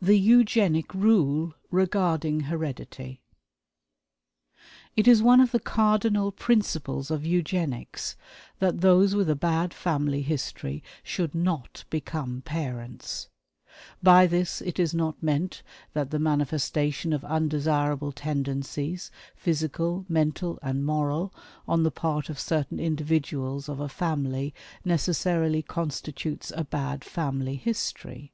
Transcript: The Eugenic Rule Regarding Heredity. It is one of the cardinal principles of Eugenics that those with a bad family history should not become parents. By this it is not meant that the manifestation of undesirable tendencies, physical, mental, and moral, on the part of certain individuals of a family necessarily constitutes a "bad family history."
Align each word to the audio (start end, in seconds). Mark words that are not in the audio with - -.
The 0.00 0.18
Eugenic 0.18 0.94
Rule 0.94 1.52
Regarding 1.70 2.44
Heredity. 2.44 3.20
It 4.96 5.06
is 5.06 5.22
one 5.22 5.38
of 5.38 5.50
the 5.50 5.60
cardinal 5.60 6.32
principles 6.32 7.10
of 7.10 7.26
Eugenics 7.26 8.16
that 8.58 8.80
those 8.80 9.14
with 9.14 9.28
a 9.28 9.36
bad 9.36 9.74
family 9.74 10.22
history 10.22 10.82
should 11.02 11.34
not 11.34 11.84
become 11.90 12.40
parents. 12.40 13.28
By 14.02 14.26
this 14.26 14.62
it 14.62 14.78
is 14.78 14.94
not 14.94 15.22
meant 15.22 15.62
that 15.92 16.10
the 16.10 16.18
manifestation 16.18 17.12
of 17.12 17.22
undesirable 17.22 18.12
tendencies, 18.12 19.10
physical, 19.36 20.06
mental, 20.08 20.58
and 20.62 20.86
moral, 20.86 21.34
on 21.68 21.82
the 21.82 21.90
part 21.90 22.30
of 22.30 22.40
certain 22.40 22.78
individuals 22.80 23.68
of 23.68 23.78
a 23.78 23.90
family 23.90 24.54
necessarily 24.86 25.60
constitutes 25.60 26.50
a 26.56 26.64
"bad 26.64 27.04
family 27.04 27.56
history." 27.56 28.32